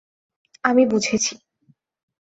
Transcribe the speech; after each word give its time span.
আমি 0.63 0.83
বুঝেছি। 0.85 1.33